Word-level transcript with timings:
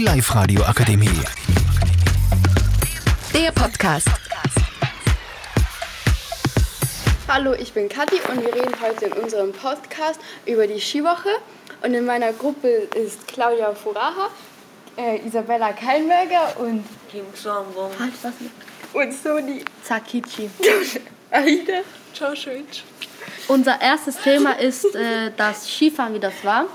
Die 0.00 0.06
Live-Radio 0.06 0.62
Akademie. 0.62 1.10
Der 3.34 3.52
Podcast. 3.52 4.08
Hallo, 7.28 7.52
ich 7.52 7.74
bin 7.74 7.86
Kathi 7.90 8.16
und 8.30 8.40
wir 8.40 8.54
reden 8.54 8.74
heute 8.80 9.04
in 9.04 9.12
unserem 9.12 9.52
Podcast 9.52 10.18
über 10.46 10.66
die 10.66 10.80
Skiwoche. 10.80 11.28
Und 11.82 11.92
in 11.92 12.06
meiner 12.06 12.32
Gruppe 12.32 12.88
ist 12.96 13.28
Claudia 13.28 13.74
Furaha, 13.74 14.30
äh, 14.96 15.18
Isabella 15.26 15.74
Kallenberger 15.74 16.58
und 16.60 16.82
Kim 17.10 17.26
halt 17.44 18.40
mit 18.40 18.50
und 18.94 19.12
Sony 19.12 19.62
Zakichi. 19.84 20.48
Aida 21.30 21.82
Czosowicz. 22.14 22.84
Unser 23.48 23.78
erstes 23.82 24.16
Thema 24.16 24.52
ist 24.52 24.94
äh, 24.94 25.30
das 25.36 25.68
Skifahren, 25.68 26.14
wie 26.14 26.20
das 26.20 26.42
war. 26.42 26.64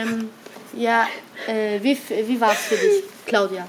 Ähm, 0.00 0.30
ja, 0.74 1.06
äh, 1.46 1.80
wie, 1.82 1.98
wie 2.26 2.40
war 2.40 2.52
es 2.52 2.58
für 2.58 2.76
dich, 2.76 3.02
Claudia? 3.26 3.66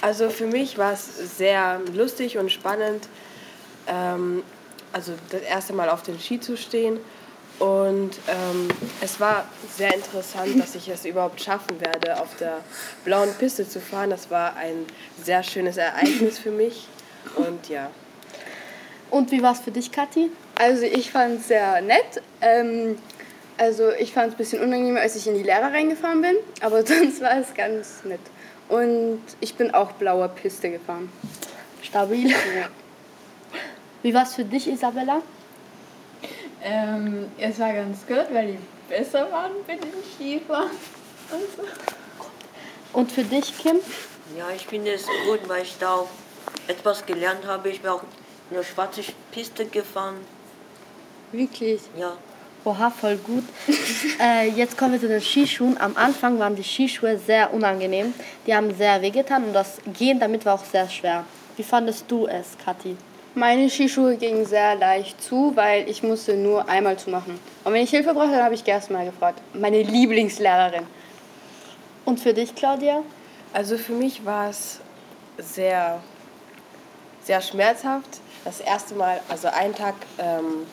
Also 0.00 0.30
für 0.30 0.46
mich 0.46 0.78
war 0.78 0.92
es 0.92 1.36
sehr 1.36 1.80
lustig 1.94 2.38
und 2.38 2.50
spannend, 2.50 3.08
ähm, 3.86 4.42
also 4.92 5.12
das 5.30 5.42
erste 5.42 5.72
Mal 5.72 5.90
auf 5.90 6.02
den 6.02 6.18
Ski 6.18 6.40
zu 6.40 6.56
stehen. 6.56 6.98
Und 7.58 8.12
ähm, 8.26 8.68
es 9.02 9.20
war 9.20 9.46
sehr 9.76 9.94
interessant, 9.94 10.58
dass 10.58 10.74
ich 10.74 10.88
es 10.88 11.04
überhaupt 11.04 11.42
schaffen 11.42 11.78
werde, 11.78 12.18
auf 12.18 12.34
der 12.36 12.60
blauen 13.04 13.34
Piste 13.34 13.68
zu 13.68 13.80
fahren. 13.80 14.08
Das 14.08 14.30
war 14.30 14.56
ein 14.56 14.86
sehr 15.22 15.42
schönes 15.42 15.76
Ereignis 15.76 16.38
für 16.38 16.50
mich. 16.50 16.88
Und 17.36 17.68
ja. 17.68 17.90
Und 19.10 19.30
wie 19.30 19.42
war 19.42 19.52
es 19.52 19.60
für 19.60 19.72
dich, 19.72 19.92
Kathi? 19.92 20.30
Also 20.54 20.84
ich 20.84 21.10
fand 21.10 21.40
es 21.40 21.48
sehr 21.48 21.82
nett. 21.82 22.22
Ähm, 22.40 22.96
also 23.60 23.90
ich 23.92 24.12
fand 24.12 24.28
es 24.28 24.34
ein 24.34 24.38
bisschen 24.38 24.62
unangenehm, 24.62 24.96
als 24.96 25.16
ich 25.16 25.26
in 25.26 25.34
die 25.34 25.42
Lehrer 25.42 25.70
reingefahren 25.70 26.22
bin, 26.22 26.36
aber 26.62 26.84
sonst 26.86 27.20
war 27.20 27.36
es 27.36 27.52
ganz 27.54 28.02
nett. 28.04 28.20
Und 28.70 29.20
ich 29.40 29.54
bin 29.54 29.72
auch 29.72 29.92
blauer 29.92 30.28
Piste 30.28 30.70
gefahren. 30.70 31.12
Stabil. 31.82 32.30
Ja. 32.30 32.36
Wie 34.02 34.14
war 34.14 34.22
es 34.22 34.34
für 34.34 34.44
dich, 34.44 34.66
Isabella? 34.66 35.20
Ähm, 36.62 37.26
es 37.38 37.58
war 37.58 37.72
ganz 37.74 38.06
gut, 38.06 38.26
weil 38.32 38.52
die 38.52 38.58
besser 38.88 39.30
waren 39.30 39.52
bei 39.66 39.74
den 39.74 39.92
Skifahren. 40.14 40.70
Und 41.30 41.56
so. 41.56 42.98
Und 42.98 43.12
für 43.12 43.24
dich, 43.24 43.56
Kim? 43.58 43.76
Ja, 44.38 44.48
ich 44.54 44.66
finde 44.66 44.92
es 44.92 45.06
gut, 45.26 45.40
weil 45.48 45.62
ich 45.62 45.76
da 45.78 45.96
auch 45.96 46.08
etwas 46.66 47.04
gelernt 47.04 47.46
habe. 47.46 47.68
Ich 47.68 47.82
bin 47.82 47.90
auch 47.90 48.02
in 48.50 48.56
der 48.56 48.64
schwarzen 48.64 49.04
Piste 49.32 49.66
gefahren. 49.66 50.16
Wirklich. 51.32 51.82
Ja, 51.96 52.16
Oha, 52.62 52.90
voll 52.90 53.16
gut. 53.16 53.44
äh, 54.20 54.48
jetzt 54.50 54.76
kommen 54.76 54.92
wir 54.92 55.00
zu 55.00 55.08
den 55.08 55.22
Skischuhen. 55.22 55.80
Am 55.80 55.96
Anfang 55.96 56.38
waren 56.38 56.56
die 56.56 56.62
Skischuhe 56.62 57.18
sehr 57.18 57.54
unangenehm. 57.54 58.12
Die 58.46 58.54
haben 58.54 58.74
sehr 58.74 59.00
wehgetan 59.00 59.44
und 59.44 59.54
das 59.54 59.78
Gehen 59.98 60.20
damit 60.20 60.44
war 60.44 60.54
auch 60.54 60.64
sehr 60.64 60.86
schwer. 60.88 61.24
Wie 61.56 61.62
fandest 61.62 62.04
du 62.08 62.26
es, 62.26 62.58
Kathi? 62.62 62.96
Meine 63.34 63.70
Skischuhe 63.70 64.16
gingen 64.16 64.44
sehr 64.44 64.74
leicht 64.74 65.22
zu, 65.22 65.52
weil 65.54 65.88
ich 65.88 66.02
musste 66.02 66.34
nur 66.34 66.68
einmal 66.68 66.98
zu 66.98 67.08
machen. 67.08 67.38
Und 67.64 67.72
wenn 67.72 67.82
ich 67.82 67.90
Hilfe 67.90 68.12
brauchte, 68.12 68.32
dann 68.32 68.44
habe 68.44 68.54
ich 68.54 68.64
Gerst 68.64 68.90
mal 68.90 69.06
gefragt. 69.06 69.40
Meine 69.54 69.82
Lieblingslehrerin. 69.82 70.84
Und 72.04 72.20
für 72.20 72.34
dich, 72.34 72.54
Claudia? 72.54 73.02
Also 73.54 73.78
für 73.78 73.92
mich 73.92 74.24
war 74.26 74.50
es 74.50 74.80
sehr, 75.38 76.02
sehr 77.22 77.40
schmerzhaft. 77.40 78.20
Das 78.44 78.60
erste 78.60 78.94
Mal, 78.96 79.20
also 79.28 79.48
einen 79.48 79.74
Tag 79.74 79.94
ähm, 80.18 80.66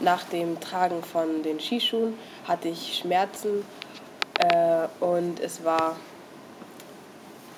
nach 0.00 0.24
dem 0.24 0.60
Tragen 0.60 1.02
von 1.02 1.42
den 1.42 1.60
Skischuhen, 1.60 2.18
hatte 2.46 2.68
ich 2.68 2.98
Schmerzen 3.00 3.64
äh, 4.38 4.86
und 5.00 5.40
es 5.40 5.64
war, 5.64 5.96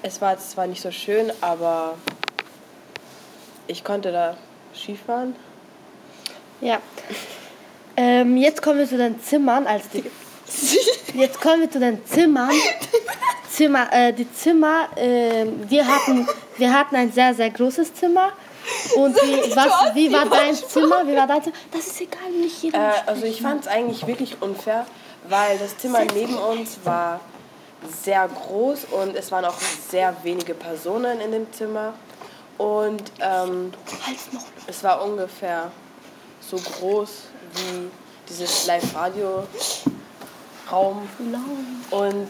es 0.02 0.20
war 0.20 0.38
zwar 0.38 0.66
nicht 0.66 0.80
so 0.80 0.90
schön, 0.90 1.32
aber 1.40 1.94
ich 3.66 3.84
konnte 3.84 4.12
da 4.12 4.36
Skifahren. 4.74 5.34
Ja. 6.60 6.80
Ähm, 7.96 8.36
jetzt 8.36 8.62
kommen 8.62 8.78
wir 8.78 8.88
zu 8.88 8.96
den 8.96 9.20
Zimmern 9.20 9.66
als 9.66 9.88
die. 9.90 10.04
Jetzt 11.14 11.40
kommen 11.40 11.62
wir 11.62 11.70
zu 11.70 11.80
den 11.80 12.04
Zimmern. 12.06 12.50
Zimmer, 13.50 13.92
äh, 13.92 14.12
die 14.12 14.30
Zimmer, 14.32 14.88
äh, 14.96 15.46
wir, 15.68 15.86
hatten, 15.86 16.28
wir 16.58 16.72
hatten 16.72 16.96
ein 16.96 17.12
sehr, 17.12 17.34
sehr 17.34 17.50
großes 17.50 17.92
Zimmer. 17.94 18.32
Und 18.96 19.16
wie, 19.16 19.56
was, 19.56 19.94
wie 19.94 20.12
war 20.12 20.26
dein 20.26 20.54
Zimmer? 20.54 21.06
Wie 21.06 21.16
war 21.16 21.26
dein 21.26 21.42
Zimmer? 21.42 21.56
Das 21.72 21.86
ist 21.86 22.00
egal, 22.00 22.30
nicht 22.30 22.62
jeder. 22.62 22.78
Äh, 22.78 22.92
also 23.06 23.24
ich 23.24 23.40
fand 23.40 23.62
es 23.62 23.68
eigentlich 23.68 24.06
wirklich 24.06 24.36
unfair, 24.40 24.86
weil 25.28 25.58
das 25.58 25.78
Zimmer 25.78 26.00
neben 26.14 26.36
uns 26.36 26.78
war 26.84 27.20
sehr 28.02 28.28
groß 28.28 28.86
und 28.90 29.16
es 29.16 29.30
waren 29.30 29.44
auch 29.44 29.58
sehr 29.88 30.16
wenige 30.22 30.54
Personen 30.54 31.20
in 31.20 31.32
dem 31.32 31.52
Zimmer. 31.52 31.94
Und 32.56 33.04
ähm, 33.20 33.72
es 34.66 34.82
war 34.82 35.04
ungefähr 35.04 35.70
so 36.40 36.56
groß 36.56 37.10
wie 37.54 37.88
dieses 38.28 38.66
Live-Radio-Raum 38.66 41.08
und 41.90 42.28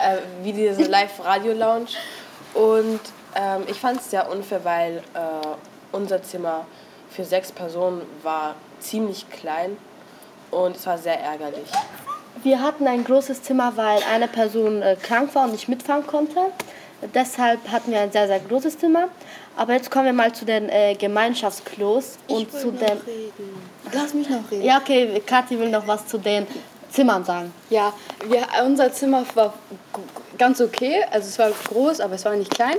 äh, 0.00 0.18
wie 0.42 0.52
diese 0.52 0.82
Live-Radio-Lounge. 0.82 1.90
Und 2.54 3.00
ähm, 3.36 3.62
ich 3.68 3.78
fand 3.78 4.00
es 4.00 4.10
sehr 4.10 4.30
unfair, 4.30 4.64
weil 4.64 4.96
äh, 5.14 5.20
unser 5.92 6.22
Zimmer 6.22 6.66
für 7.10 7.24
sechs 7.24 7.52
Personen 7.52 8.02
war 8.22 8.54
ziemlich 8.80 9.28
klein 9.30 9.76
und 10.50 10.76
es 10.76 10.86
war 10.86 10.98
sehr 10.98 11.20
ärgerlich. 11.20 11.68
Wir 12.42 12.60
hatten 12.60 12.86
ein 12.86 13.04
großes 13.04 13.42
Zimmer, 13.42 13.72
weil 13.76 14.00
eine 14.12 14.28
Person 14.28 14.82
äh, 14.82 14.96
krank 15.00 15.34
war 15.34 15.44
und 15.44 15.52
nicht 15.52 15.68
mitfahren 15.68 16.06
konnte. 16.06 16.40
Deshalb 17.14 17.60
hatten 17.70 17.92
wir 17.92 18.00
ein 18.00 18.12
sehr, 18.12 18.26
sehr 18.26 18.40
großes 18.40 18.78
Zimmer. 18.78 19.08
Aber 19.56 19.72
jetzt 19.72 19.90
kommen 19.90 20.06
wir 20.06 20.12
mal 20.12 20.32
zu 20.32 20.44
den 20.44 20.68
äh, 20.68 20.94
Gemeinschaftsklos 20.94 22.18
und 22.28 22.52
zu 22.52 22.70
den. 22.70 23.00
Lass 23.92 24.12
mich 24.12 24.28
noch 24.28 24.50
reden. 24.50 24.64
Ja, 24.64 24.78
okay, 24.78 25.22
Kathi 25.24 25.58
will 25.58 25.70
noch 25.70 25.86
was 25.86 26.06
zu 26.06 26.18
den 26.18 26.46
Zimmern 26.90 27.24
sagen. 27.24 27.52
Ja, 27.70 27.92
wir, 28.26 28.46
unser 28.64 28.92
Zimmer 28.92 29.24
war 29.34 29.54
ganz 30.36 30.60
okay. 30.60 31.04
Also 31.10 31.28
es 31.28 31.38
war 31.38 31.50
groß, 31.68 32.00
aber 32.00 32.14
es 32.14 32.24
war 32.24 32.34
nicht 32.36 32.50
klein. 32.50 32.76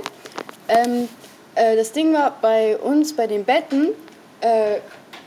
Ähm, 0.68 1.08
äh, 1.54 1.76
das 1.76 1.92
Ding 1.92 2.12
war 2.12 2.36
bei 2.40 2.76
uns, 2.76 3.14
bei 3.14 3.26
den 3.26 3.44
Betten, 3.44 3.88
äh, 4.40 4.76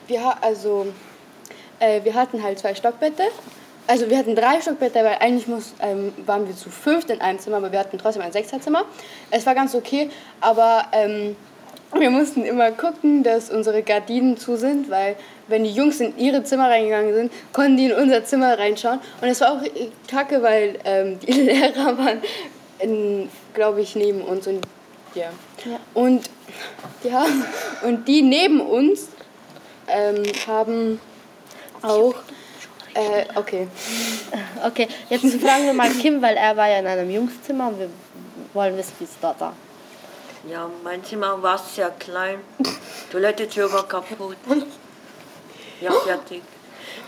wir, 0.08 0.34
also, 0.42 0.88
äh, 1.80 2.04
wir 2.04 2.14
hatten 2.14 2.42
halt 2.42 2.60
zwei 2.60 2.76
Stockbette. 2.76 3.24
Also 3.88 4.10
wir 4.10 4.18
hatten 4.18 4.36
drei 4.36 4.62
Stockbetten, 4.62 5.04
weil 5.04 5.18
eigentlich 5.20 5.48
muss, 5.48 5.74
ähm, 5.82 6.14
waren 6.26 6.48
wir 6.48 6.56
zu 6.56 6.70
fünft 6.70 7.10
in 7.10 7.20
einem 7.20 7.40
Zimmer, 7.40 7.58
aber 7.58 7.72
wir 7.72 7.80
hatten 7.80 7.98
trotzdem 7.98 8.22
ein 8.22 8.32
Sechserzimmer. 8.32 8.86
Es 9.32 9.46
war 9.46 9.56
ganz 9.56 9.76
okay, 9.76 10.10
aber 10.40 10.86
ähm, 10.94 11.36
wir 11.94 12.10
mussten 12.10 12.46
immer 12.46 12.72
gucken, 12.72 13.24
dass 13.24 13.50
unsere 13.50 13.82
Gardinen 13.84 14.38
zu 14.38 14.56
sind, 14.56 14.90
weil 14.90 15.16
wenn 15.48 15.64
die 15.64 15.72
Jungs 15.72 16.00
in 16.00 16.18
ihre 16.18 16.44
Zimmer 16.44 16.70
reingegangen 16.70 17.14
sind, 17.14 17.34
konnten 17.52 17.76
die 17.76 17.86
in 17.86 17.94
unser 17.94 18.24
Zimmer 18.24 18.58
reinschauen. 18.58 19.00
Und 19.20 19.28
es 19.28 19.42
war 19.42 19.58
auch 19.58 19.64
äh, 19.64 19.90
kacke, 20.08 20.42
weil 20.42 20.78
ähm, 20.86 21.20
die 21.28 21.34
Lehrer 21.34 21.98
waren, 21.98 23.30
glaube 23.54 23.82
ich, 23.82 23.96
neben 23.96 24.22
uns. 24.22 24.48
Und, 24.48 24.66
ja. 25.16 25.32
Und, 25.94 26.30
ja, 27.04 27.26
und 27.84 28.08
die 28.08 28.22
neben 28.22 28.62
uns 28.62 29.08
ähm, 29.88 30.24
haben 30.48 31.00
auch... 31.82 32.16
Äh, 32.94 33.26
okay. 33.36 33.68
Okay, 34.66 34.88
jetzt 35.10 35.26
fragen 35.42 35.66
wir 35.66 35.74
mal 35.74 35.90
Kim, 35.92 36.22
weil 36.22 36.36
er 36.36 36.58
war 36.58 36.70
ja 36.70 36.80
in 36.80 36.88
einem 36.88 37.10
Jungszimmer 37.10 37.70
und 37.70 37.80
wir 37.80 37.90
wollen 38.54 38.78
wissen, 38.78 38.94
wie 39.00 39.06
es 39.06 39.12
dort 39.22 39.40
war. 39.40 39.54
ja, 40.50 40.70
mein 40.84 41.04
Zimmer 41.04 41.42
war 41.42 41.58
sehr 41.58 41.90
klein. 41.92 42.40
Toilettentür 43.12 43.72
war 43.72 43.88
kaputt. 43.88 44.38
Ja, 45.80 45.92
fertig. 45.92 46.42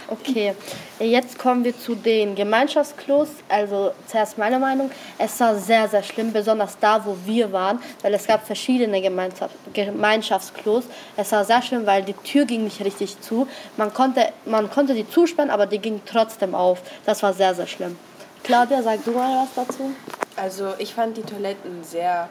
Okay, 0.08 0.54
jetzt 1.00 1.40
kommen 1.40 1.64
wir 1.64 1.78
zu 1.78 1.96
den 1.96 2.36
Gemeinschaftsklos. 2.36 3.30
Also 3.50 3.92
zuerst 4.08 4.38
meine 4.38 4.60
Meinung. 4.60 4.92
Es 5.18 5.40
war 5.40 5.56
sehr, 5.56 5.88
sehr 5.88 6.04
schlimm, 6.04 6.32
besonders 6.34 6.78
da, 6.80 7.04
wo 7.06 7.18
wir 7.26 7.52
waren, 7.52 7.80
weil 8.02 8.14
es 8.14 8.28
gab 8.28 8.46
verschiedene 8.46 9.02
Gemeinschaft, 9.02 9.56
Gemeinschaftsklos. 9.74 10.84
Es 11.18 11.32
war 11.32 11.46
sehr 11.46 11.62
schlimm, 11.62 11.86
weil 11.86 12.04
die 12.04 12.14
Tür 12.14 12.46
ging 12.46 12.64
nicht 12.66 12.84
richtig 12.84 13.20
zu. 13.22 13.48
Man 13.78 13.94
konnte, 13.94 14.30
man 14.46 14.70
konnte 14.70 14.94
die 14.94 15.10
zusperren, 15.10 15.50
aber 15.50 15.66
die 15.66 15.80
ging 15.80 16.02
trotzdem 16.06 16.54
auf. 16.54 16.82
Das 17.06 17.24
war 17.24 17.34
sehr, 17.34 17.56
sehr 17.56 17.68
schlimm. 17.68 17.98
Claudia, 18.44 18.84
sag 18.84 19.04
du 19.06 19.12
mal 19.12 19.46
was 19.46 19.68
dazu. 19.68 19.92
Also 20.36 20.74
ich 20.78 20.94
fand 20.94 21.16
die 21.16 21.22
Toiletten 21.22 21.84
sehr 21.84 22.28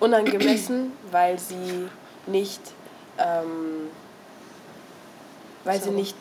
unangemessen, 0.00 0.92
weil 1.10 1.38
sie 1.38 1.88
nicht, 2.26 2.60
ähm, 3.18 3.90
weil 5.64 5.80
sie 5.80 5.90
nicht 5.90 6.16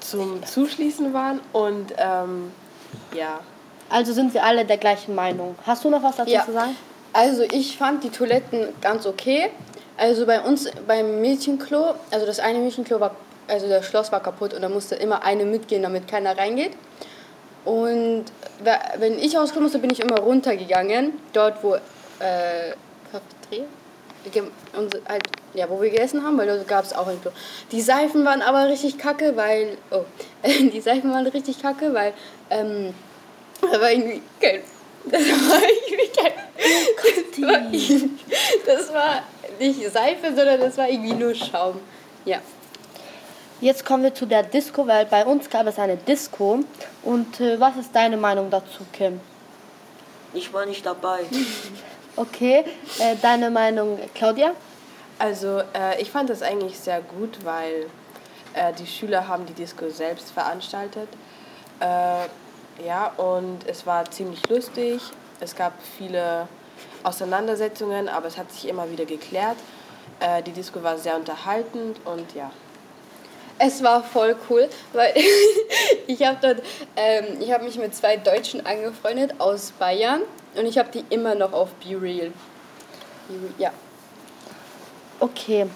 zum 0.00 0.44
Zuschließen 0.44 1.12
waren 1.12 1.40
und 1.52 1.92
ähm, 1.98 2.52
ja. 3.16 3.40
Also 3.90 4.12
sind 4.12 4.32
wir 4.34 4.44
alle 4.44 4.64
der 4.64 4.78
gleichen 4.78 5.14
Meinung. 5.14 5.54
Hast 5.66 5.84
du 5.84 5.90
noch 5.90 6.02
was 6.02 6.16
dazu 6.16 6.30
Ja. 6.30 6.44
zu 6.44 6.52
sagen? 6.52 6.74
Also 7.12 7.42
ich 7.42 7.76
fand 7.76 8.02
die 8.04 8.10
Toiletten 8.10 8.68
ganz 8.80 9.06
okay. 9.06 9.50
Also 9.98 10.24
bei 10.24 10.40
uns 10.40 10.70
beim 10.86 11.20
Mädchenklo, 11.20 11.94
also 12.10 12.24
das 12.26 12.40
eine 12.40 12.58
Mädchenklo 12.58 12.98
war, 13.00 13.14
also 13.48 13.68
das 13.68 13.84
Schloss 13.86 14.10
war 14.10 14.20
kaputt 14.20 14.54
und 14.54 14.62
da 14.62 14.68
musste 14.68 14.94
immer 14.94 15.22
eine 15.22 15.44
mitgehen, 15.44 15.82
damit 15.82 16.08
keiner 16.08 16.36
reingeht. 16.36 16.72
Und 17.64 18.24
wenn 18.98 19.18
ich 19.18 19.36
rauskommen 19.36 19.64
musste, 19.64 19.78
bin 19.78 19.90
ich 19.90 20.00
immer 20.00 20.18
runtergegangen. 20.18 21.12
Dort, 21.32 21.62
wo, 21.62 21.74
äh, 21.74 21.80
Cafeteria? 23.12 23.66
Halt, 25.08 25.22
ja, 25.54 25.68
wo 25.68 25.80
wir 25.80 25.90
gegessen 25.90 26.22
haben, 26.24 26.38
weil 26.38 26.46
da 26.46 26.62
gab 26.62 26.84
es 26.84 26.92
auch 26.92 27.06
ein 27.06 27.20
Klo. 27.20 27.30
Die 27.70 27.80
Seifen 27.82 28.24
waren 28.24 28.42
aber 28.42 28.68
richtig 28.68 28.98
kacke, 28.98 29.36
weil, 29.36 29.76
oh, 29.90 30.04
die 30.46 30.80
Seifen 30.80 31.12
waren 31.12 31.26
richtig 31.26 31.60
kacke, 31.60 31.92
weil, 31.92 32.12
ähm, 32.50 32.94
da 33.60 33.80
war 33.80 33.90
irgendwie 33.90 34.22
kein, 34.40 34.60
das 35.04 35.20
war 35.20 35.60
irgendwie 35.62 36.10
kein, 36.16 36.32
das 36.56 37.42
war, 37.42 37.60
irgendwie- 37.72 38.10
das 38.66 38.92
war 38.94 39.22
nicht 39.58 39.92
Seife, 39.92 40.26
sondern 40.34 40.60
das 40.60 40.76
war 40.78 40.88
irgendwie 40.88 41.14
nur 41.14 41.34
Schaum. 41.34 41.80
Ja. 42.24 42.38
Jetzt 43.60 43.84
kommen 43.84 44.02
wir 44.02 44.14
zu 44.14 44.26
der 44.26 44.42
Disco, 44.42 44.86
weil 44.88 45.06
bei 45.06 45.24
uns 45.24 45.48
gab 45.48 45.66
es 45.68 45.78
eine 45.78 45.96
Disco. 45.96 46.60
Und 47.04 47.40
äh, 47.40 47.60
was 47.60 47.76
ist 47.76 47.94
deine 47.94 48.16
Meinung 48.16 48.50
dazu, 48.50 48.84
Kim? 48.92 49.20
Ich 50.34 50.52
war 50.52 50.66
nicht 50.66 50.84
dabei. 50.84 51.20
Okay, 52.14 52.62
äh, 52.98 53.16
deine 53.22 53.50
Meinung, 53.50 53.98
Claudia? 54.14 54.52
Also 55.18 55.60
äh, 55.72 55.98
ich 55.98 56.10
fand 56.10 56.28
das 56.28 56.42
eigentlich 56.42 56.78
sehr 56.78 57.00
gut, 57.00 57.42
weil 57.42 57.86
äh, 58.52 58.74
die 58.74 58.86
Schüler 58.86 59.26
haben 59.28 59.46
die 59.46 59.54
Disco 59.54 59.88
selbst 59.88 60.30
veranstaltet. 60.30 61.08
Ja, 62.86 63.08
und 63.16 63.66
es 63.66 63.84
war 63.86 64.08
ziemlich 64.08 64.48
lustig. 64.48 65.02
Es 65.40 65.56
gab 65.56 65.72
viele 65.98 66.46
Auseinandersetzungen, 67.02 68.08
aber 68.08 68.28
es 68.28 68.38
hat 68.38 68.52
sich 68.52 68.68
immer 68.68 68.88
wieder 68.88 69.04
geklärt. 69.04 69.56
Die 70.46 70.52
Disco 70.52 70.80
war 70.84 70.96
sehr 70.96 71.16
unterhaltend 71.16 71.98
und 72.04 72.36
ja. 72.36 72.52
Es 73.58 73.82
war 73.82 74.04
voll 74.04 74.36
cool, 74.48 74.68
weil 74.92 75.12
ich 76.06 76.24
habe 76.24 76.38
dort, 76.40 76.62
ähm, 76.94 77.38
ich 77.40 77.50
habe 77.52 77.64
mich 77.64 77.78
mit 77.78 77.96
zwei 77.96 78.16
Deutschen 78.16 78.64
angefreundet 78.64 79.34
aus 79.40 79.72
Bayern 79.72 80.22
und 80.54 80.66
ich 80.66 80.78
habe 80.78 80.90
die 80.92 81.04
immer 81.10 81.34
noch 81.34 81.52
auf 81.52 81.70
Be 81.74 82.00
Real. 82.00 82.32
Ja. 83.58 83.70
Okay. 85.20 85.66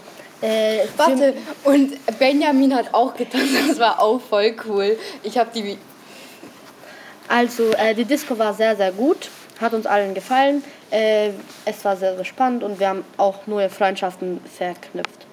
Äh, 0.41 0.81
Warte, 0.97 1.35
und 1.65 2.19
Benjamin 2.19 2.75
hat 2.75 2.93
auch 2.93 3.15
getanzt, 3.15 3.53
das 3.69 3.79
war 3.79 4.01
auch 4.01 4.21
voll 4.21 4.55
cool. 4.67 4.99
Ich 5.23 5.39
habe 5.39 5.51
die, 5.55 5.79
Also 7.29 7.71
äh, 7.73 7.95
die 7.95 8.05
Disco 8.05 8.39
war 8.39 8.53
sehr, 8.55 8.77
sehr 8.77 8.93
gut, 8.93 9.31
hat 9.61 9.73
uns 9.73 9.87
allen 9.87 10.15
gefallen. 10.15 10.63
Äh, 10.91 11.31
es 11.65 11.85
war 11.85 11.97
sehr, 11.97 12.15
sehr 12.15 12.25
spannend 12.25 12.63
und 12.63 12.79
wir 12.79 12.89
haben 12.89 13.05
auch 13.17 13.47
neue 13.47 13.71
Freundschaften 13.71 14.41
verknüpft. 14.45 15.27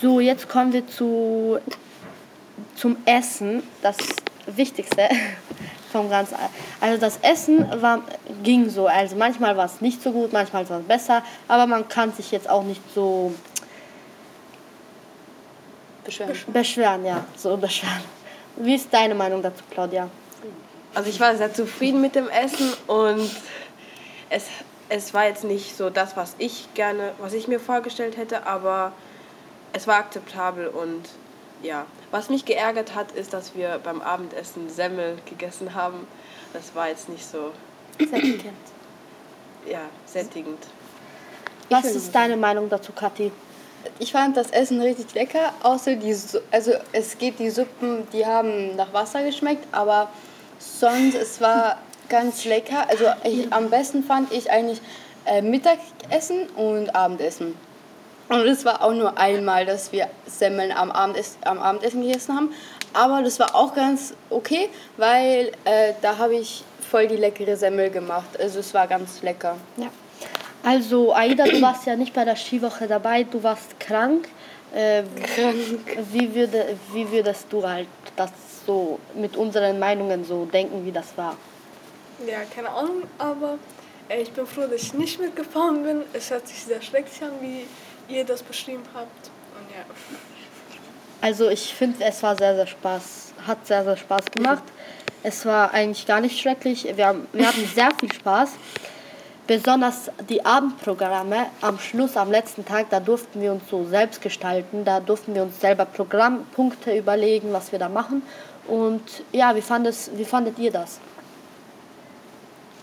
So, 0.00 0.18
jetzt 0.18 0.48
kommen 0.48 0.72
wir 0.72 0.86
zu, 0.88 1.58
zum 2.74 2.96
Essen, 3.04 3.62
das 3.82 3.96
Wichtigste 4.46 5.08
vom 5.92 6.10
Ganzen. 6.10 6.36
Also 6.80 7.00
das 7.00 7.18
Essen 7.22 7.66
war, 7.80 8.00
ging 8.42 8.68
so, 8.68 8.86
also 8.86 9.14
manchmal 9.16 9.56
war 9.56 9.66
es 9.66 9.80
nicht 9.80 10.02
so 10.02 10.10
gut, 10.10 10.32
manchmal 10.32 10.68
war 10.68 10.80
es 10.80 10.86
besser, 10.86 11.22
aber 11.46 11.66
man 11.66 11.86
kann 11.88 12.12
sich 12.12 12.32
jetzt 12.32 12.48
auch 12.48 12.64
nicht 12.64 12.82
so 12.94 13.32
beschweren. 16.04 16.36
beschweren, 16.48 17.04
ja, 17.04 17.24
so 17.36 17.56
beschweren. 17.56 18.02
Wie 18.56 18.74
ist 18.74 18.92
deine 18.92 19.14
Meinung 19.14 19.42
dazu, 19.42 19.62
Claudia? 19.70 20.08
Also 20.94 21.08
ich 21.08 21.20
war 21.20 21.34
sehr 21.36 21.54
zufrieden 21.54 22.00
mit 22.00 22.14
dem 22.14 22.28
Essen 22.28 22.72
und 22.86 23.30
es, 24.28 24.46
es 24.88 25.14
war 25.14 25.26
jetzt 25.26 25.44
nicht 25.44 25.76
so 25.76 25.88
das, 25.88 26.16
was 26.16 26.34
ich 26.38 26.68
gerne, 26.74 27.12
was 27.18 27.32
ich 27.32 27.48
mir 27.48 27.60
vorgestellt 27.60 28.16
hätte, 28.16 28.46
aber 28.46 28.92
es 29.72 29.86
war 29.86 29.96
akzeptabel 29.96 30.68
und 30.68 31.08
ja. 31.62 31.86
Was 32.12 32.28
mich 32.28 32.44
geärgert 32.44 32.94
hat, 32.94 33.12
ist, 33.12 33.32
dass 33.32 33.56
wir 33.56 33.80
beim 33.82 34.02
Abendessen 34.02 34.68
Semmel 34.68 35.16
gegessen 35.24 35.74
haben. 35.74 36.06
Das 36.52 36.74
war 36.74 36.88
jetzt 36.88 37.08
nicht 37.08 37.24
so 37.26 37.52
ja, 39.66 39.80
sättigend. 40.04 40.58
Was 41.70 41.86
ist 41.86 42.14
deine 42.14 42.36
Meinung 42.36 42.68
dazu, 42.68 42.92
Kathi? 42.92 43.32
Ich 43.98 44.12
fand 44.12 44.36
das 44.36 44.50
Essen 44.50 44.80
richtig 44.82 45.14
lecker, 45.14 45.54
außer 45.62 45.96
die, 45.96 46.12
Su 46.12 46.38
also 46.50 46.72
es 46.92 47.16
geht 47.16 47.38
die 47.38 47.48
Suppen, 47.48 48.06
die 48.12 48.26
haben 48.26 48.76
nach 48.76 48.92
Wasser 48.92 49.24
geschmeckt, 49.24 49.66
aber 49.72 50.10
sonst 50.58 51.14
es 51.14 51.40
war 51.40 51.78
ganz 52.10 52.44
lecker. 52.44 52.88
Also 52.90 53.06
ich, 53.24 53.50
am 53.50 53.70
besten 53.70 54.04
fand 54.04 54.30
ich 54.32 54.50
eigentlich 54.50 54.82
äh, 55.24 55.40
Mittagessen 55.40 56.46
und 56.56 56.94
Abendessen. 56.94 57.56
Und 58.28 58.46
es 58.46 58.64
war 58.64 58.82
auch 58.82 58.92
nur 58.92 59.18
einmal, 59.18 59.66
dass 59.66 59.92
wir 59.92 60.08
Semmeln 60.26 60.72
am, 60.72 60.90
Abendessen, 60.90 61.36
am 61.44 61.58
Abendessen 61.58 62.02
gegessen 62.02 62.34
haben. 62.34 62.54
Aber 62.94 63.22
das 63.22 63.38
war 63.38 63.54
auch 63.54 63.74
ganz 63.74 64.14
okay, 64.30 64.68
weil 64.96 65.52
äh, 65.64 65.94
da 66.02 66.18
habe 66.18 66.36
ich 66.36 66.64
voll 66.90 67.06
die 67.06 67.16
leckere 67.16 67.56
Semmel 67.56 67.90
gemacht. 67.90 68.38
Also 68.38 68.60
es 68.60 68.72
war 68.74 68.86
ganz 68.86 69.22
lecker. 69.22 69.56
Ja. 69.76 69.88
Also, 70.64 71.12
Aida, 71.12 71.44
du 71.44 71.60
warst 71.60 71.86
ja 71.86 71.96
nicht 71.96 72.14
bei 72.14 72.24
der 72.24 72.36
Skiwoche 72.36 72.86
dabei, 72.86 73.24
du 73.24 73.42
warst 73.42 73.80
krank. 73.80 74.28
Äh, 74.74 75.02
Wie, 76.12 76.34
würde, 76.34 76.76
wie 76.92 77.10
würdest 77.10 77.46
du 77.50 77.66
halt 77.66 77.88
das 78.16 78.30
so 78.64 78.98
mit 79.14 79.36
unseren 79.36 79.78
Meinungen 79.78 80.24
so 80.24 80.46
denken, 80.46 80.86
wie 80.86 80.92
das 80.92 81.08
war? 81.16 81.36
Ja, 82.26 82.38
keine 82.54 82.70
Ahnung, 82.70 83.02
aber 83.18 83.58
äh, 84.08 84.22
ich 84.22 84.30
bin 84.30 84.46
froh, 84.46 84.62
dass 84.62 84.82
ich 84.82 84.94
nicht 84.94 85.20
mitgefahren 85.20 85.82
bin. 85.82 86.02
Es 86.12 86.30
hört 86.30 86.46
sich 86.48 86.64
sehr 86.64 86.80
schrecklich 86.80 87.22
an, 87.22 87.32
wie 87.40 87.66
ihr 88.08 88.24
das 88.24 88.42
beschrieben 88.42 88.82
habt. 88.94 89.30
Und 89.58 89.70
ja. 89.70 89.84
Also, 91.20 91.48
ich 91.48 91.74
finde, 91.74 92.04
es 92.04 92.22
war 92.22 92.36
sehr, 92.36 92.54
sehr 92.56 92.66
Spaß, 92.66 93.34
hat 93.46 93.66
sehr, 93.66 93.84
sehr 93.84 93.96
Spaß 93.96 94.24
gemacht. 94.34 94.64
Es 95.22 95.46
war 95.46 95.72
eigentlich 95.72 96.06
gar 96.06 96.20
nicht 96.20 96.40
schrecklich. 96.40 96.84
Wir, 96.96 97.06
haben, 97.06 97.28
wir 97.32 97.46
hatten 97.46 97.66
sehr 97.66 97.90
viel 97.98 98.12
Spaß. 98.12 98.50
Besonders 99.46 100.10
die 100.28 100.44
Abendprogramme 100.44 101.46
am 101.60 101.78
Schluss, 101.78 102.16
am 102.16 102.30
letzten 102.30 102.64
Tag, 102.64 102.90
da 102.90 103.00
durften 103.00 103.40
wir 103.40 103.52
uns 103.52 103.62
so 103.68 103.84
selbst 103.84 104.20
gestalten. 104.20 104.84
Da 104.84 105.00
durften 105.00 105.34
wir 105.34 105.42
uns 105.42 105.60
selber 105.60 105.84
Programmpunkte 105.84 106.96
überlegen, 106.96 107.52
was 107.52 107.70
wir 107.70 107.78
da 107.78 107.88
machen. 107.88 108.22
Und 108.66 109.02
ja, 109.32 109.54
wie, 109.54 109.62
fandet, 109.62 109.96
wie 110.14 110.24
fandet 110.24 110.58
ihr 110.58 110.70
das? 110.70 111.00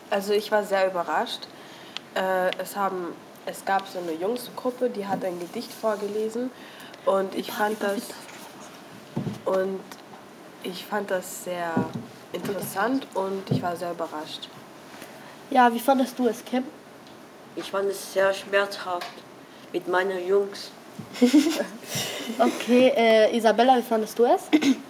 Also 0.09 0.33
ich 0.33 0.51
war 0.51 0.63
sehr 0.63 0.87
überrascht. 0.87 1.47
Äh, 2.15 2.51
es, 2.61 2.75
haben, 2.75 3.13
es 3.49 3.65
gab 3.65 3.87
so 3.87 3.99
eine 3.99 4.13
Jungsgruppe, 4.13 4.89
die 4.89 5.05
hat 5.07 5.25
ein 5.25 5.39
Gedicht 5.39 5.71
vorgelesen 5.71 6.51
und 7.05 7.33
ich 7.35 7.51
fand 7.51 7.81
das 7.81 8.01
und 9.45 9.79
ich 10.63 10.85
fand 10.85 11.09
das 11.09 11.45
sehr 11.45 11.73
interessant 12.31 13.07
und 13.15 13.49
ich 13.49 13.61
war 13.61 13.75
sehr 13.75 13.91
überrascht. 13.91 14.49
Ja, 15.49 15.73
wie 15.73 15.79
fandest 15.79 16.19
du 16.19 16.27
es, 16.27 16.45
Kim? 16.45 16.63
Ich 17.55 17.71
fand 17.71 17.89
es 17.89 18.13
sehr 18.13 18.33
schmerzhaft 18.33 19.07
mit 19.73 19.87
meinen 19.87 20.25
Jungs. 20.27 20.71
Okay, 22.37 22.93
äh, 22.95 23.35
Isabella, 23.35 23.77
wie 23.77 23.81
fandest 23.81 24.19
du 24.19 24.25
es? 24.25 24.43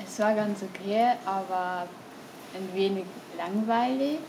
Es 0.05 0.19
war 0.19 0.33
ganz 0.35 0.59
okay, 0.61 1.13
aber 1.25 1.87
ein 2.53 2.69
wenig 2.73 3.05
langweilig. 3.37 4.19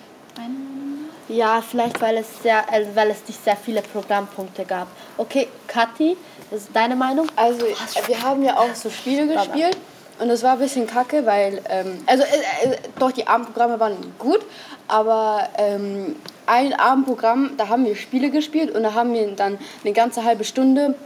Ja, 1.31 1.63
vielleicht 1.63 2.01
weil 2.01 2.17
es 2.17 2.43
sehr, 2.43 2.65
äh, 2.73 2.85
weil 2.95 3.11
es 3.11 3.27
nicht 3.29 3.43
sehr 3.45 3.57
viele 3.57 3.83
Programmpunkte 3.83 4.65
gab. 4.65 4.89
Okay, 5.17 5.47
Kathi, 5.69 6.17
das 6.51 6.63
ist 6.63 6.71
deine 6.75 6.97
Meinung? 6.97 7.29
Also 7.37 7.67
äh, 7.67 7.75
wir 8.07 8.21
haben 8.21 8.43
ja 8.43 8.57
auch 8.59 8.75
so 8.75 8.91
Spiele 8.91 9.29
gespielt 9.29 9.77
und 10.19 10.29
das 10.29 10.43
war 10.43 10.55
ein 10.55 10.59
bisschen 10.59 10.89
kacke, 10.89 11.25
weil, 11.25 11.63
ähm, 11.69 12.03
also 12.07 12.25
äh, 12.25 12.73
äh, 12.73 12.77
doch 12.99 13.13
die 13.13 13.29
Abendprogramme 13.29 13.79
waren 13.79 14.13
gut, 14.19 14.41
aber 14.89 15.49
ähm, 15.57 16.17
ein 16.47 16.75
Abendprogramm, 16.75 17.53
da 17.57 17.69
haben 17.69 17.85
wir 17.85 17.95
Spiele 17.95 18.31
gespielt 18.31 18.75
und 18.75 18.83
da 18.83 18.95
haben 18.95 19.15
wir 19.15 19.31
dann 19.37 19.57
eine 19.85 19.93
ganze 19.93 20.25
halbe 20.25 20.43
Stunde 20.43 20.97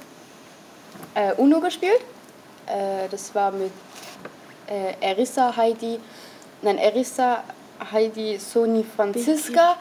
äh, 1.15 1.35
Uno 1.35 1.61
gespielt. 1.61 2.01
Äh, 2.67 3.09
das 3.11 3.35
war 3.35 3.53
mit 3.53 3.73
Erissa, 5.03 5.55
Heidi, 5.55 6.01
nein, 6.63 6.79
Erissa, 6.79 7.45
Heidi, 7.93 8.39
Soni, 8.39 8.85
Franziska 8.97 9.77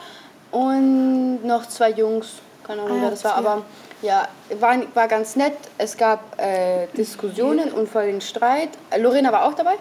und 0.50 1.44
noch 1.44 1.66
zwei 1.68 1.90
Jungs. 1.90 2.34
Keine 2.66 2.82
Ahnung, 2.82 2.98
Ah, 2.98 3.02
wer 3.02 3.10
das 3.10 3.24
war, 3.24 3.34
aber 3.36 3.62
ja, 4.02 4.28
war, 4.58 4.76
war 4.94 5.08
ganz 5.08 5.36
nett. 5.36 5.52
Es 5.78 5.96
gab 5.96 6.40
äh, 6.40 6.86
Diskussionen 6.96 7.72
und 7.72 7.88
voll 7.88 8.06
den 8.06 8.20
Streit. 8.20 8.70
Lorena 8.98 9.32
war 9.32 9.44
auch 9.44 9.54
dabei. 9.54 9.74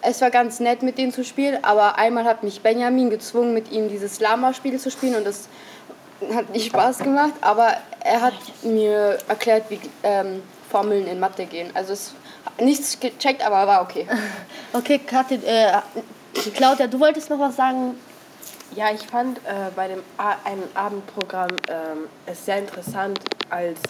Es 0.00 0.20
war 0.20 0.30
ganz 0.30 0.60
nett, 0.60 0.82
mit 0.82 0.96
denen 0.98 1.12
zu 1.12 1.24
spielen, 1.24 1.58
aber 1.64 1.98
einmal 1.98 2.24
hat 2.24 2.44
mich 2.44 2.60
Benjamin 2.60 3.10
gezwungen, 3.10 3.52
mit 3.52 3.72
ihm 3.72 3.88
dieses 3.88 4.20
Lama-Spiel 4.20 4.78
zu 4.78 4.90
spielen 4.92 5.16
und 5.16 5.26
das 5.26 5.48
hat 6.32 6.50
nicht 6.50 6.66
Spaß 6.66 6.98
gemacht, 6.98 7.32
aber 7.40 7.72
er 8.04 8.20
hat 8.20 8.34
mir 8.62 9.18
erklärt, 9.28 9.64
wie 9.70 9.80
ähm, 10.04 10.42
Formeln 10.70 11.06
in 11.06 11.20
Mathe 11.20 11.46
gehen. 11.46 11.70
Also 11.74 11.92
es 11.92 12.14
nichts 12.60 12.98
gecheckt, 13.00 13.44
aber 13.44 13.66
war 13.66 13.82
okay. 13.82 14.06
Okay, 14.72 14.98
Kathi, 14.98 15.36
äh, 15.36 15.80
Claudia, 16.54 16.86
du 16.86 17.00
wolltest 17.00 17.30
noch 17.30 17.38
was 17.38 17.56
sagen? 17.56 17.98
Ja, 18.76 18.90
ich 18.92 19.06
fand 19.06 19.38
äh, 19.38 19.70
bei 19.74 19.88
dem 19.88 20.02
A 20.18 20.36
einem 20.44 20.64
Abendprogramm 20.74 21.52
ähm, 21.68 22.08
es 22.26 22.44
sehr 22.44 22.58
interessant, 22.58 23.18
als 23.48 23.80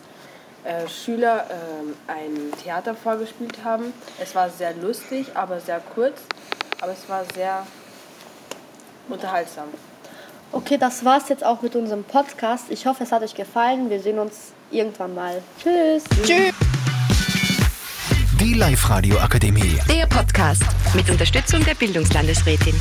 äh, 0.62 0.86
Schüler 0.88 1.46
ähm, 1.50 1.96
ein 2.06 2.52
Theater 2.62 2.94
vorgespielt 2.94 3.64
haben. 3.64 3.92
Es 4.20 4.36
war 4.36 4.48
sehr 4.50 4.74
lustig, 4.74 5.26
aber 5.34 5.58
sehr 5.58 5.80
kurz. 5.94 6.20
Aber 6.80 6.92
es 6.92 7.08
war 7.08 7.24
sehr 7.34 7.66
unterhaltsam. 9.08 9.68
Okay, 10.50 10.78
das 10.78 11.04
war's 11.04 11.28
jetzt 11.28 11.44
auch 11.44 11.60
mit 11.60 11.76
unserem 11.76 12.04
Podcast. 12.04 12.64
Ich 12.70 12.86
hoffe, 12.86 13.04
es 13.04 13.12
hat 13.12 13.22
euch 13.22 13.34
gefallen. 13.34 13.90
Wir 13.90 14.00
sehen 14.00 14.18
uns 14.18 14.52
irgendwann 14.70 15.14
mal. 15.14 15.42
Tschüss. 15.62 16.04
Tschüss. 16.22 16.54
Die 18.40 18.54
Live-Radio 18.54 19.18
Akademie. 19.18 19.78
Der 19.90 20.06
Podcast 20.06 20.62
mit 20.94 21.10
Unterstützung 21.10 21.62
der 21.64 21.74
Bildungslandesrätin. 21.74 22.74